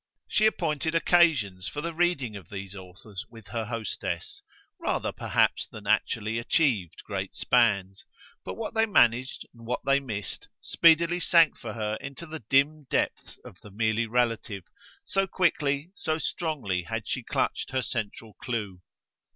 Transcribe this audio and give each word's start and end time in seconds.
She 0.27 0.47
appointed 0.47 0.95
occasions 0.95 1.67
for 1.67 1.79
the 1.81 1.93
reading 1.93 2.35
of 2.35 2.49
these 2.49 2.75
authors 2.75 3.23
with 3.29 3.49
her 3.49 3.65
hostess, 3.65 4.41
rather 4.79 5.11
perhaps 5.11 5.67
than 5.67 5.85
actually 5.85 6.39
achieved 6.39 7.03
great 7.05 7.35
spans; 7.35 8.03
but 8.43 8.55
what 8.55 8.73
they 8.73 8.87
managed 8.87 9.45
and 9.53 9.63
what 9.67 9.81
they 9.85 9.99
missed 9.99 10.47
speedily 10.59 11.19
sank 11.19 11.55
for 11.55 11.73
her 11.73 11.97
into 12.01 12.25
the 12.25 12.39
dim 12.49 12.85
depths 12.89 13.37
of 13.45 13.61
the 13.61 13.69
merely 13.69 14.07
relative, 14.07 14.63
so 15.05 15.27
quickly, 15.27 15.91
so 15.93 16.17
strongly 16.17 16.81
had 16.81 17.07
she 17.07 17.21
clutched 17.21 17.69
her 17.69 17.83
central 17.83 18.33
clue. 18.43 18.81